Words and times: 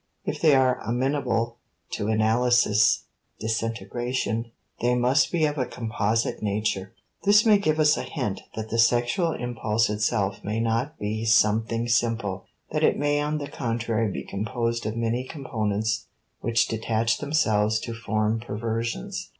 If 0.25 0.41
they 0.41 0.55
are 0.55 0.79
amenable 0.79 1.57
to 1.91 2.07
analysis 2.07 3.03
disintegration 3.39 4.51
they 4.81 4.95
must 4.95 5.31
be 5.31 5.45
of 5.45 5.59
a 5.59 5.67
composite 5.67 6.41
nature. 6.41 6.93
This 7.23 7.45
may 7.45 7.59
give 7.59 7.79
us 7.79 7.97
a 7.97 8.01
hint 8.01 8.41
that 8.55 8.71
the 8.71 8.79
sexual 8.79 9.31
impulse 9.33 9.91
itself 9.91 10.43
may 10.43 10.59
not 10.59 10.97
be 10.97 11.23
something 11.25 11.87
simple, 11.87 12.45
that 12.71 12.83
it 12.83 12.97
may 12.97 13.21
on 13.21 13.37
the 13.37 13.47
contrary 13.47 14.11
be 14.11 14.23
composed 14.23 14.87
of 14.87 14.97
many 14.97 15.23
components 15.23 16.07
which 16.39 16.67
detach 16.67 17.19
themselves 17.19 17.79
to 17.81 17.93
form 17.93 18.39
perversions. 18.39 19.29